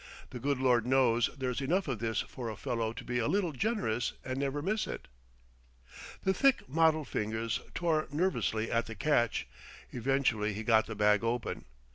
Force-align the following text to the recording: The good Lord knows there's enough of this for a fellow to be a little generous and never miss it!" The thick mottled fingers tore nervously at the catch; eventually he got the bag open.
The 0.31 0.39
good 0.39 0.57
Lord 0.57 0.87
knows 0.87 1.29
there's 1.37 1.61
enough 1.61 1.87
of 1.87 1.99
this 1.99 2.21
for 2.21 2.49
a 2.49 2.55
fellow 2.55 2.91
to 2.91 3.03
be 3.03 3.19
a 3.19 3.27
little 3.27 3.51
generous 3.51 4.13
and 4.25 4.39
never 4.39 4.63
miss 4.63 4.87
it!" 4.87 5.07
The 6.23 6.33
thick 6.33 6.67
mottled 6.67 7.07
fingers 7.07 7.59
tore 7.75 8.07
nervously 8.11 8.71
at 8.71 8.87
the 8.87 8.95
catch; 8.95 9.45
eventually 9.91 10.53
he 10.55 10.63
got 10.63 10.87
the 10.87 10.95
bag 10.95 11.23
open. 11.23 11.65